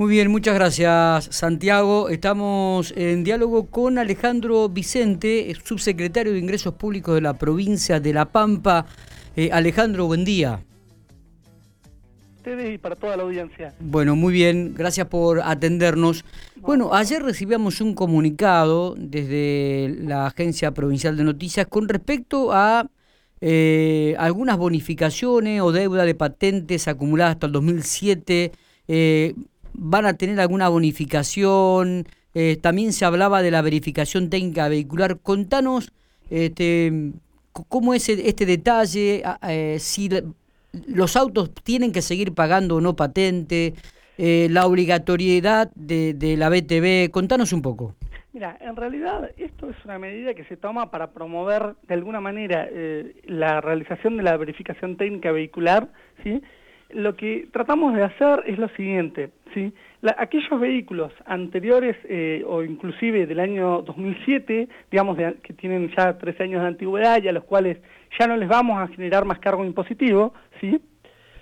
[0.00, 2.08] Muy bien, muchas gracias Santiago.
[2.08, 8.24] Estamos en diálogo con Alejandro Vicente, subsecretario de Ingresos Públicos de la provincia de La
[8.24, 8.86] Pampa.
[9.36, 10.64] Eh, Alejandro, buen día.
[12.38, 13.74] Ustedes y para toda la audiencia.
[13.78, 16.24] Bueno, muy bien, gracias por atendernos.
[16.56, 22.88] Bueno, ayer recibíamos un comunicado desde la Agencia Provincial de Noticias con respecto a
[23.42, 28.52] eh, algunas bonificaciones o deuda de patentes acumuladas hasta el 2007.
[28.88, 29.34] Eh,
[29.82, 32.04] ¿Van a tener alguna bonificación?
[32.34, 35.18] Eh, también se hablaba de la verificación técnica vehicular.
[35.20, 35.90] Contanos
[36.28, 37.12] este,
[37.52, 39.22] cómo es este detalle,
[39.78, 40.10] si
[40.86, 43.72] los autos tienen que seguir pagando o no patente,
[44.18, 47.10] la obligatoriedad de, la BTV.
[47.10, 47.94] Contanos un poco.
[48.32, 52.68] Mira, en realidad esto es una medida que se toma para promover de alguna manera
[52.70, 55.88] eh, la realización de la verificación técnica vehicular,
[56.22, 56.40] ¿sí?
[56.94, 59.72] Lo que tratamos de hacer es lo siguiente, ¿sí?
[60.16, 66.62] aquellos vehículos anteriores eh, o inclusive del año 2007, digamos que tienen ya 13 años
[66.62, 67.78] de antigüedad y a los cuales
[68.18, 70.80] ya no les vamos a generar más cargo impositivo, ¿sí?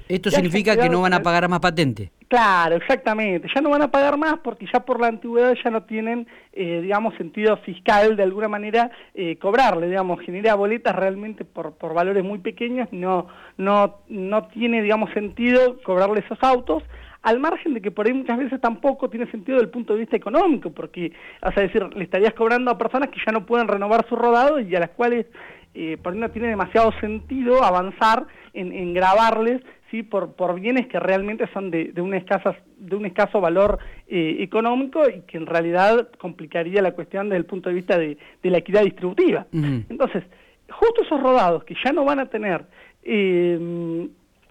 [0.09, 2.11] Esto significa que no van a pagar más patente.
[2.28, 3.48] Claro, exactamente.
[3.55, 6.81] Ya no van a pagar más porque ya por la antigüedad ya no tienen, eh,
[6.83, 12.23] digamos, sentido fiscal de alguna manera eh, cobrarle, digamos, genera boletas realmente por, por valores
[12.23, 16.83] muy pequeños no, no, no tiene, digamos, sentido cobrarle esos autos
[17.22, 20.00] al margen de que por ahí muchas veces tampoco tiene sentido desde el punto de
[20.00, 21.12] vista económico, porque,
[21.43, 24.61] o sea, decir, le estarías cobrando a personas que ya no pueden renovar su rodado
[24.61, 25.27] y a las cuales
[25.75, 28.27] eh, por ahí no tiene demasiado sentido avanzar
[28.59, 30.03] en, en grabarles ¿sí?
[30.03, 34.37] por, por bienes que realmente son de, de, un, escasa, de un escaso valor eh,
[34.41, 38.50] económico y que en realidad complicaría la cuestión desde el punto de vista de, de
[38.50, 39.47] la equidad distributiva.
[39.53, 40.25] Entonces,
[40.70, 42.65] justo esos rodados que ya no van a tener...
[43.03, 44.09] Eh,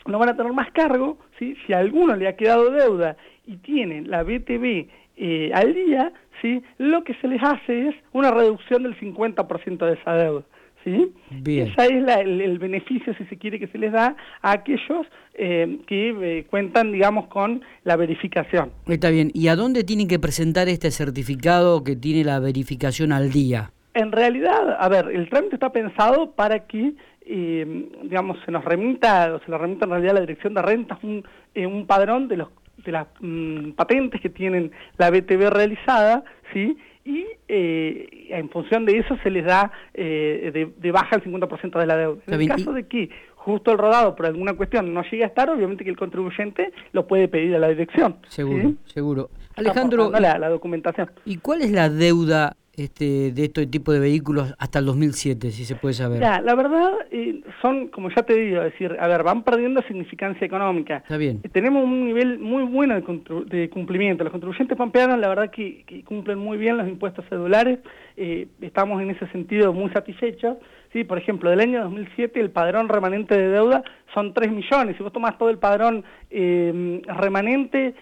[0.08, 1.56] no van a tener más cargo, ¿sí?
[1.66, 6.64] si a alguno le ha quedado deuda y tiene la BTV eh, al día, ¿sí?
[6.78, 10.44] lo que se les hace es una reducción del 50% de esa deuda.
[10.88, 11.14] ¿Sí?
[11.42, 11.68] Bien.
[11.68, 16.10] Ese es el, beneficio, si se quiere, que se les da a aquellos eh, que
[16.10, 18.72] eh, cuentan, digamos, con la verificación.
[18.88, 19.30] Está bien.
[19.34, 23.72] ¿Y a dónde tienen que presentar este certificado que tiene la verificación al día?
[23.94, 26.94] En realidad, a ver, el trámite está pensado para que
[27.30, 30.62] eh, digamos, se nos remita, o se lo remita en realidad a la Dirección de
[30.62, 32.48] Rentas un, un padrón de los
[32.86, 36.78] de las mm, patentes que tienen la BTV realizada, ¿sí?
[37.08, 41.86] y eh, en función de eso se les da eh, de, baja el 50% de
[41.86, 42.22] la deuda.
[42.28, 45.50] En el caso de que justo el rodado por alguna cuestión no llegue a estar,
[45.50, 48.18] obviamente que el contribuyente lo puede pedir a la dirección.
[48.28, 49.30] Seguro, seguro.
[49.56, 51.10] Alejandro, la, la documentación.
[51.26, 55.66] ¿Y cuál es la deuda este, de este tipo de vehículos hasta el 2007, si
[55.66, 56.22] se puede saber?
[56.22, 60.98] la verdad, eh, son, como ya te digo, decir, a ver, van perdiendo significancia económica.
[60.98, 61.42] Está bien.
[61.44, 64.24] Eh, tenemos un nivel muy bueno de, cumplimiento.
[64.24, 67.80] Los contribuyentes pampeanos, la verdad que, cumplen muy bien los impuestos cedulares.
[68.16, 70.58] Eh, estamos en ese sentido muy satisfechos.
[70.94, 73.84] Sí, por ejemplo, del año 2007 el padrón remanente de deuda
[74.14, 74.96] son 3 millones.
[74.98, 77.96] Si vos tomás todo el padrón remanente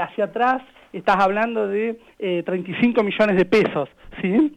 [0.00, 0.62] hacia atrás,
[0.98, 3.88] estás hablando de 35 millones de pesos.
[4.20, 4.54] ¿sí?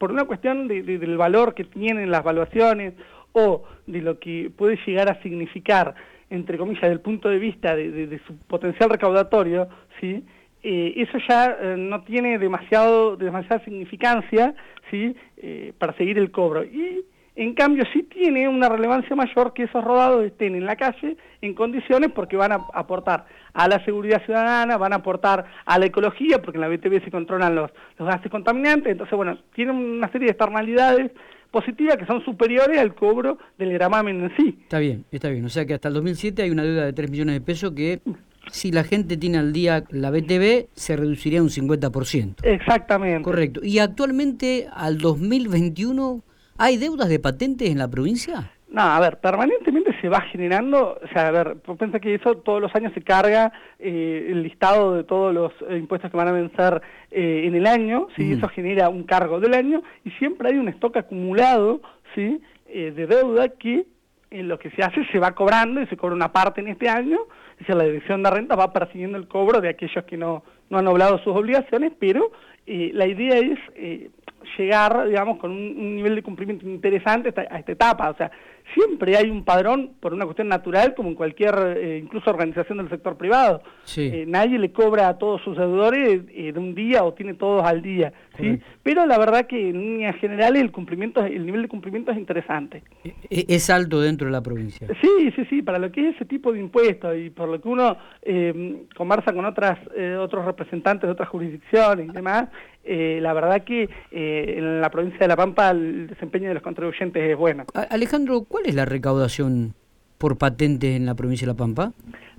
[0.00, 2.94] por una cuestión del valor que tienen las valuaciones
[3.32, 5.94] o de lo que puede llegar a significar,
[6.30, 9.68] entre comillas, del punto de vista de, su potencial recaudatorio,
[10.00, 10.24] ¿sí?
[10.62, 14.54] Eh, eso ya eh, no tiene demasiado, demasiada significancia
[14.90, 15.16] ¿sí?
[15.36, 16.64] Eh, para seguir el cobro.
[16.64, 17.04] Y
[17.36, 21.54] en cambio sí tiene una relevancia mayor que esos rodados estén en la calle en
[21.54, 26.40] condiciones porque van a aportar a la seguridad ciudadana, van a aportar a la ecología,
[26.42, 30.26] porque en la BTV se controlan los, los gases contaminantes, entonces bueno, tienen una serie
[30.26, 31.10] de externalidades
[31.50, 34.58] positivas que son superiores al cobro del gramamen en sí.
[34.62, 37.10] Está bien, está bien, o sea que hasta el 2007 hay una deuda de 3
[37.10, 38.00] millones de pesos que
[38.50, 42.36] si la gente tiene al día la BTV, se reduciría un 50%.
[42.42, 43.22] Exactamente.
[43.22, 43.60] Correcto.
[43.62, 46.24] ¿Y actualmente al 2021
[46.62, 48.52] ¿Hay deudas de patentes en la provincia?
[48.70, 52.60] No, a ver, permanentemente se va generando, o sea, a ver, piensa que eso todos
[52.60, 56.32] los años se carga eh, el listado de todos los eh, impuestos que van a
[56.32, 56.80] vencer
[57.10, 58.32] eh, en el año, ¿sí?
[58.32, 61.80] Eso genera un cargo del año y siempre hay un stock acumulado,
[62.14, 62.40] ¿sí?
[62.72, 63.84] de deuda que
[64.30, 66.88] en lo que se hace se va cobrando y se cobra una parte en este
[66.88, 67.18] año,
[67.54, 70.78] es decir, la dirección de renta va persiguiendo el cobro de aquellos que no no
[70.78, 72.30] han oblado sus obligaciones, pero
[72.66, 74.10] eh, la idea es eh,
[74.56, 78.08] llegar, digamos, con un, nivel de cumplimiento interesante a esta, etapa.
[78.08, 78.30] O sea,
[78.74, 82.88] siempre hay un padrón por una cuestión natural, como en cualquier, eh, incluso organización del
[82.88, 83.62] sector privado.
[83.96, 87.64] Eh, nadie le cobra a todos sus deudores eh, de un día o tiene todos
[87.64, 88.12] al día.
[88.38, 88.60] ¿sí?
[88.82, 92.82] Pero la verdad que en líneas generales el cumplimiento, el nivel de cumplimiento es interesante.
[93.04, 94.86] E, e, ¿Es alto dentro de la provincia?
[95.00, 97.68] Sí, sí, sí, para lo que es ese tipo de impuestos y por lo que
[97.68, 97.96] uno
[98.96, 99.78] conversa con otras
[100.18, 102.48] otros representantes de otras jurisdicciones y demás,
[102.84, 107.36] la verdad que en la provincia de La Pampa el desempeño de los contribuyentes es
[107.36, 107.64] bueno.
[107.90, 109.74] Alejandro, ¿cuál es la recaudación
[110.18, 111.92] por patentes en la provincia de La Pampa?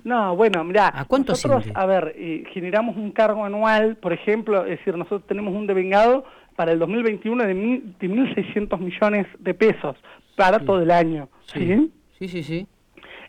[0.04, 4.64] No, bueno, mira, ¿A cuánto nosotros, a ver, eh, generamos un cargo anual, por ejemplo,
[4.64, 6.24] es decir, nosotros tenemos un devengado
[6.56, 9.96] para el 2021 de, mil, de 1.600 millones de pesos
[10.36, 11.90] para todo el año, ¿sí?
[12.18, 12.66] Sí, sí, sí.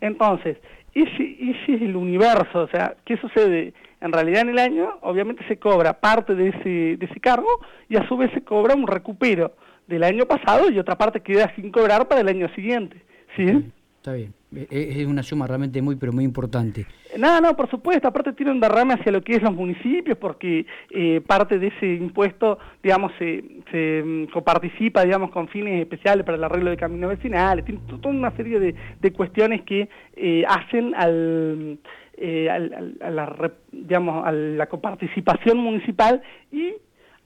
[0.01, 0.57] Entonces,
[0.93, 3.73] ese, ese es el universo, o sea, ¿qué sucede?
[4.03, 7.47] En realidad en el año, obviamente se cobra parte de ese, de ese cargo
[7.87, 9.53] y a su vez se cobra un recupero
[9.87, 13.01] del año pasado y otra parte queda sin cobrar para el año siguiente.
[13.37, 13.71] ¿sí?
[13.95, 14.33] Está bien.
[14.53, 16.85] E, e, es una suma realmente muy, pero muy importante.
[17.17, 18.09] No, no, por supuesto.
[18.09, 21.93] Aparte tiene un derrame hacia lo que es los municipios, porque eh, parte de ese
[21.93, 23.41] impuesto, digamos, se,
[23.71, 27.63] se mm, coparticipa, digamos, con fines especiales para el arreglo de caminos vecinales.
[27.63, 31.79] Tiene toda una serie de, de cuestiones que eh, hacen al,
[32.17, 36.21] eh, al, a la, digamos, a la coparticipación municipal
[36.51, 36.73] y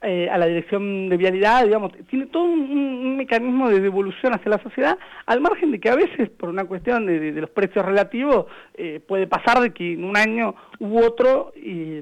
[0.04, 4.62] eh, a la dirección de vialidad, digamos, tiene todo un, mecanismo de devolución hacia la
[4.62, 4.96] sociedad,
[5.26, 8.46] al margen de que a veces, por una cuestión de, los precios relativos,
[8.76, 12.02] eh, puede pasar de que en un año u otro y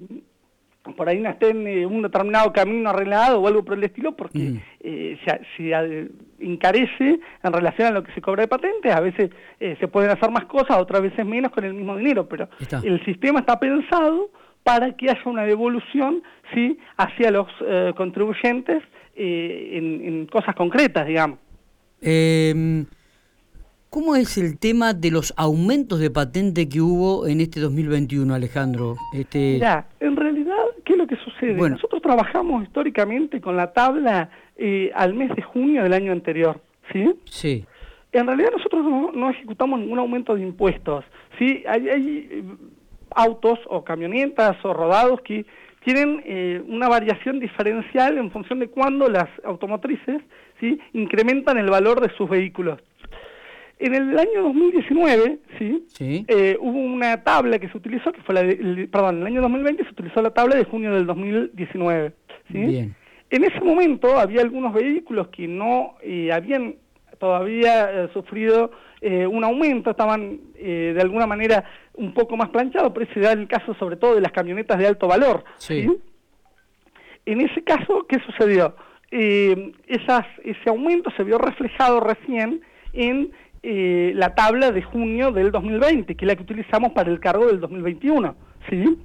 [0.95, 4.15] por ahí no esté en eh, un determinado camino arreglado o algo por el estilo,
[4.15, 6.09] porque se,
[6.39, 10.29] encarece en relación a lo que se cobra de patentes, a veces se pueden hacer
[10.31, 12.49] más cosas, otras veces menos con el mismo dinero, pero
[12.83, 14.29] el sistema está pensado
[14.65, 16.79] para que haya una devolución ¿sí?
[16.97, 18.81] hacia los eh, contribuyentes
[19.15, 21.37] eh, en, cosas concretas, digamos.
[22.01, 22.87] Em,
[23.91, 28.95] ¿Cómo es el tema de los aumentos de patente que hubo en este 2021, Alejandro?
[29.13, 29.59] Este...
[29.59, 30.15] Ya, en
[31.39, 31.69] realidad, ¿qué es lo que sucede?
[31.69, 36.61] Nosotros trabajamos históricamente con la tabla eh, al mes de junio del año anterior,
[36.91, 37.13] ¿sí?
[37.25, 37.65] Sí.
[38.11, 41.03] En realidad nosotros no, ejecutamos ningún aumento de impuestos,
[41.37, 41.63] ¿sí?
[41.67, 42.43] Hay, hay
[43.15, 45.45] autos o camionetas o rodados que
[45.85, 50.21] tienen eh, una variación diferencial en función de cuándo las automotrices
[50.59, 50.79] ¿sí?
[50.93, 52.79] incrementan el valor de sus vehículos.
[53.77, 55.85] En el año 2019, ¿sí?
[55.99, 59.41] Eh, hubo una tabla que se utilizó, que fue la de, perdón, en el año
[59.41, 62.13] 2020 se utilizó la tabla de junio del 2019.
[62.51, 62.57] ¿sí?
[62.57, 62.95] Bien.
[63.29, 66.75] En ese momento había algunos vehículos que no eh, habían
[67.19, 71.63] todavía sufrido un aumento, estaban de alguna manera
[71.93, 74.87] un poco más planchado, pero ese da el caso sobre todo de las camionetas de
[74.87, 75.43] alto valor.
[75.57, 75.87] Sí.
[77.25, 78.75] En ese caso, ¿qué sucedió?
[79.11, 82.61] Eh, esas, ese aumento se vio reflejado recién
[82.93, 83.31] en
[83.67, 87.47] eh, la tabla de junio del 2020, que es la que utilizamos para el cargo
[87.47, 88.35] del 2021.
[88.69, 88.95] ¿sí?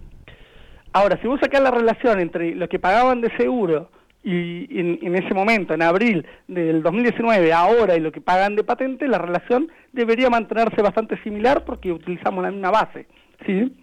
[0.93, 3.91] Ahora, si vos sacás la relación entre lo que pagaban de seguro
[4.23, 9.09] y en, ese momento, en abril del 2019, ahora y lo que pagan de patente,
[9.09, 13.07] la relación debería mantenerse bastante similar porque utilizamos la misma base.
[13.47, 13.75] ¿sí?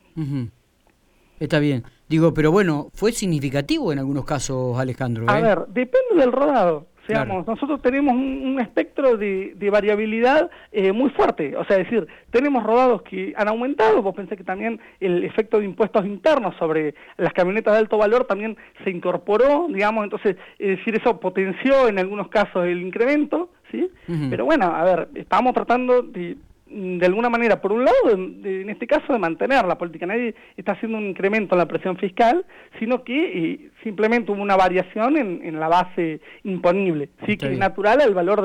[1.39, 1.85] Está bien.
[2.07, 5.25] Digo, pero bueno, ¿fue significativo en algunos casos, Alejandro?
[5.27, 5.41] A ¿eh?
[5.41, 11.77] ver, depende del rodado nosotros tenemos un, espectro de, variabilidad eh, muy fuerte, o sea,
[11.77, 16.05] es decir, tenemos rodados que han aumentado, vos pensé que también el efecto de impuestos
[16.05, 21.19] internos sobre las camionetas de alto valor también se incorporó, digamos, entonces, es decir, eso
[21.19, 23.89] potenció en algunos casos el incremento, ¿sí?
[24.29, 26.37] Pero bueno, a ver, estamos tratando de
[26.69, 30.05] de alguna manera, por un lado, en este caso, de mantener la política.
[30.05, 32.45] Nadie está haciendo un incremento en la presión fiscal,
[32.79, 37.37] sino que eh, simplemente hubo una variación en, la base imponible, ¿sí?
[37.37, 38.41] que es natural al valor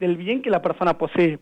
[0.00, 1.38] del bien que la persona posee.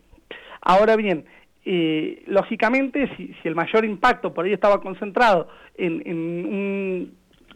[0.61, 1.25] Ahora bien,
[1.63, 7.13] eh, lógicamente, si, el mayor impacto por ahí estaba concentrado en, un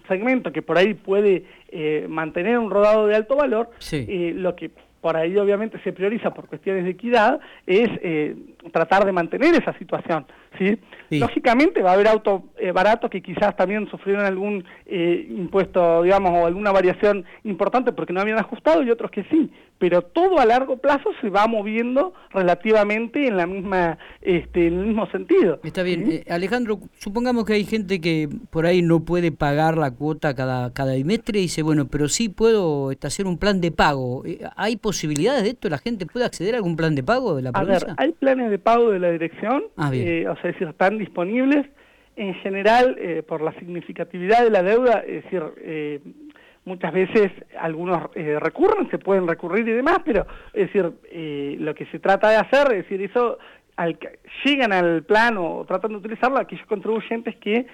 [0.08, 4.72] segmento que por ahí puede eh, mantener un rodado de alto valor, lo que
[5.02, 8.36] por ahí obviamente se prioriza por cuestiones de equidad, es eh,
[8.72, 10.26] tratar de mantener esa situación.
[10.58, 10.78] ¿sí?
[11.12, 16.32] Lógicamente va a haber autos eh, baratos que quizás también sufrieron algún eh, impuesto, digamos,
[16.32, 20.46] o alguna variación importante porque no habían ajustado y otros que sí, pero todo a
[20.46, 25.60] largo plazo se va moviendo relativamente en la misma este, en el mismo sentido.
[25.64, 26.24] Está bien.
[26.30, 30.94] Alejandro, supongamos que hay gente que por ahí no puede pagar la cuota cada, cada
[30.94, 34.24] bimestre y dice, bueno, pero sí puedo este, hacer un plan de pago.
[34.56, 35.70] ¿Hay posibilidades de esto?
[35.70, 37.88] ¿La gente puede acceder a algún plan de pago de la provincia?
[37.88, 40.68] A ver, hay planes de pago de la dirección, ah, eh, o sea, es decir,
[40.68, 41.66] están disponibles.
[42.16, 46.02] en general, eh, por la significatividad de la deuda, es decir, eh,
[46.66, 50.92] muchas veces algunos eh, recurren, se pueden recurrir y demás, pero es decir,
[51.62, 53.38] lo que se trata de hacer, es decir, eso
[53.78, 53.98] al,
[54.44, 57.66] llegan al plano o tratan de utilizarlo aquellos contribuyentes que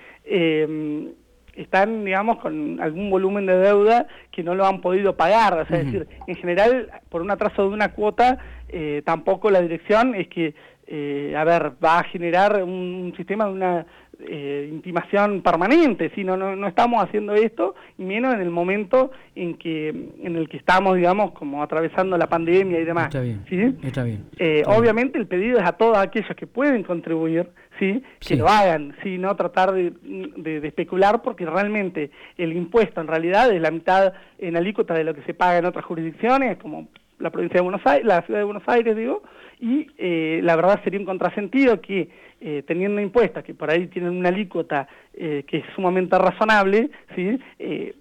[1.55, 5.59] están, digamos, con algún volumen de deuda que no lo han podido pagar.
[5.59, 9.61] O sea, es decir, en general, por un atraso de una cuota, eh, tampoco la
[9.61, 10.53] dirección es que,
[10.87, 13.85] eh, a ver, va a generar un, sistema de una
[14.19, 19.55] eh, intimación permanente, si no, no, estamos haciendo esto, y menos en el momento en
[19.55, 23.07] que en el que estamos, digamos, como atravesando la pandemia y demás.
[23.07, 23.75] Está bien, ¿sí?
[23.87, 24.25] está bien.
[24.67, 28.03] obviamente el pedido es a todos aquellos que pueden contribuir, ¿sí?
[28.19, 29.17] que lo hagan, ¿sí?
[29.17, 34.57] no tratar de, de, especular, porque realmente el impuesto en realidad es la mitad en
[34.57, 36.87] alícuota de lo que se paga en otras jurisdicciones, como
[37.19, 39.23] la provincia de Buenos Aires, la ciudad de Buenos Aires, digo,
[39.59, 42.09] y eh, la verdad sería un contrasentido que
[42.41, 47.39] eh, teniendo impuestos que por ahí tienen una alícuota eh, que es sumamente razonable, ¿sí?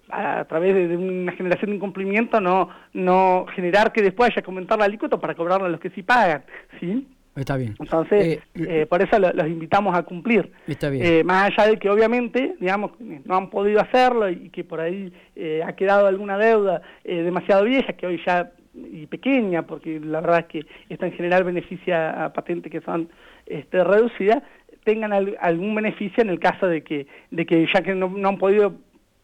[0.09, 4.77] a, través de, una generación de incumplimiento no, no generar que después haya que aumentar
[4.77, 6.43] la alícuota para cobrarle a los que sí pagan,
[6.79, 7.07] ¿sí?
[7.35, 7.75] Está bien.
[7.79, 8.39] Entonces,
[8.89, 10.51] por eso los invitamos a cumplir.
[10.67, 11.25] Está bien.
[11.25, 15.11] más allá de que obviamente, digamos, no han podido hacerlo y que por ahí
[15.65, 20.45] ha quedado alguna deuda demasiado vieja, que hoy ya y pequeña, porque la verdad es
[20.45, 23.09] que esto en general beneficia a patentes que son
[23.45, 24.43] este, reducidas,
[24.83, 28.75] tengan algún beneficio en el caso de que, de que ya que no, han podido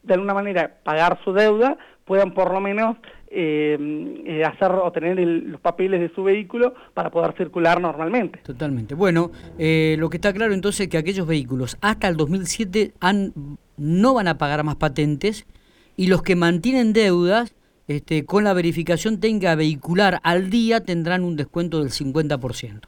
[0.04, 1.78] de alguna manera pagar su deuda,
[2.12, 2.98] puedan por lo menos
[3.30, 3.78] eh,
[4.26, 8.40] eh, hacer o tener los papeles de su vehículo para poder circular normalmente.
[8.40, 8.96] Totalmente.
[8.96, 13.32] Bueno, eh, lo que está claro entonces es que aquellos vehículos hasta el 2007 han,
[13.78, 15.48] no van a pagar más patentes
[15.96, 17.56] y los que mantienen deudas
[17.88, 22.82] este, con la verificación tenga vehicular al día tendrán un descuento del 50%.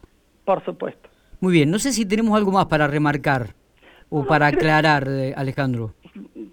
[0.44, 1.10] Por supuesto.
[1.40, 3.56] Muy bien, no sé si tenemos algo más para remarcar
[4.10, 5.94] o para aclarar, eh, Alejandro.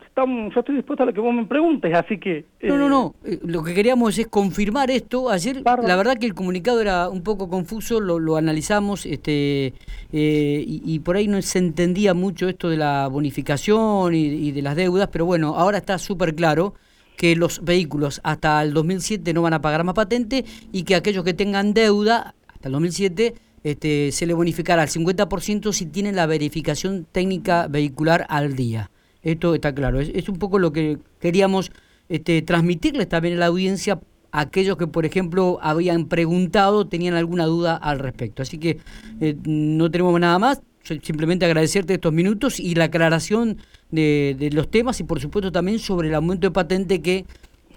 [0.06, 2.46] Estamos, yo estoy dispuesto a lo que vos me preguntes, así que...
[2.62, 5.30] No, no, no, eh, eh, lo que queríamos es confirmar esto.
[5.30, 9.74] Ayer, la verdad que el comunicado era un poco confuso, lo, analizamos este
[10.12, 15.08] y, por ahí no se entendía mucho esto de la bonificación y de las deudas,
[15.12, 16.74] pero bueno, ahora está súper claro
[17.20, 21.22] que los vehículos hasta el 2007 no van a pagar más patente y que aquellos
[21.22, 26.24] que tengan deuda hasta el 2007 este, se le bonificará al 50% si tienen la
[26.24, 28.89] verificación técnica vehicular al día.
[29.22, 30.00] Esto está claro.
[30.00, 31.72] Es, un poco lo que queríamos
[32.08, 34.00] este, transmitirles también a la audiencia
[34.32, 38.42] aquellos que, por ejemplo, habían preguntado, tenían alguna duda al respecto.
[38.42, 38.78] Así que
[39.20, 43.58] eh, no tenemos nada más simplemente agradecerte estos minutos y la aclaración
[43.90, 47.26] de, de, los temas y por supuesto también sobre el aumento de patente que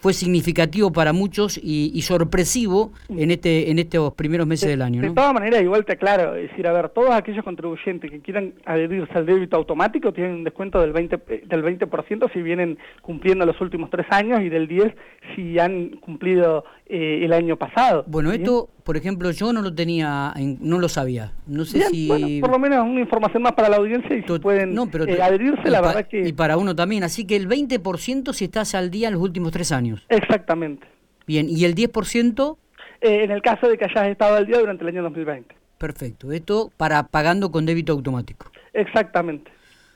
[0.03, 5.01] fue significativo para muchos y, sorpresivo en este en estos primeros meses del año.
[5.01, 8.53] De todas maneras, igual te aclaro, es decir, a ver, todos aquellos contribuyentes que quieran
[8.65, 11.87] adherirse al débito automático tienen un descuento del 20%, eh, del 20
[12.33, 14.93] si vienen cumpliendo los últimos tres años y del 10%
[15.37, 18.03] si han cumplido eh, el año pasado.
[18.05, 21.31] Bueno, esto, por ejemplo, yo no lo tenía, no lo sabía.
[21.47, 22.07] No sé si...
[22.07, 25.71] Bueno, por lo menos una información más para la audiencia y si pueden eh, adherirse,
[25.71, 26.27] la verdad que...
[26.27, 29.51] Y para uno también, así que el 20% si estás al día en los últimos
[29.51, 30.05] tres años.
[30.07, 30.85] Exactamente.
[31.25, 32.57] Bien, ¿y el 10%?
[33.01, 35.55] Eh, en el caso de que hayas estado al día durante el año 2020.
[35.79, 38.51] Perfecto, esto para pagando con débito automático.
[38.71, 39.51] Exactamente.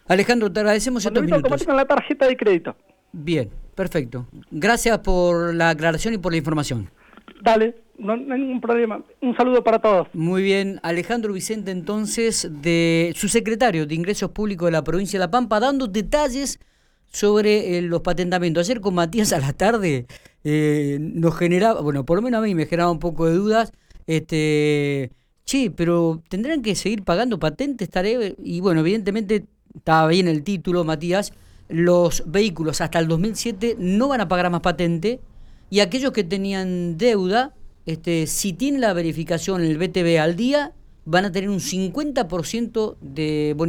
[0.07, 2.75] Alejandro, te agradecemos con débito automático en la tarjeta de crédito.
[3.11, 4.25] Bien, perfecto.
[4.51, 6.89] Gracias por la aclaración y por la información.
[7.41, 9.01] Dale, no, hay ningún problema.
[9.21, 10.07] Un saludo para todos.
[10.13, 15.25] Muy bien, Alejandro Vicente entonces, de su secretario de Ingresos Públicos de la provincia de
[15.25, 16.59] La Pampa, dando detalles
[17.05, 18.67] sobre eh, los patentamientos.
[18.67, 20.07] Ayer con Matías a la tarde
[20.43, 23.71] eh, nos generaba, bueno, por lo menos a mí me generaba un poco de dudas,
[24.07, 25.11] este,
[25.45, 30.83] che, pero tendrán que seguir pagando patentes, estaré, y bueno, evidentemente estaba bien el título,
[30.83, 31.31] Matías,
[31.69, 35.19] los vehículos hasta el 2007 no van a pagar más patente
[35.69, 37.53] y aquellos que tenían deuda,
[37.85, 40.73] este, si tienen la verificación el BTV al día,
[41.05, 43.65] van a tener un 50% de bonificación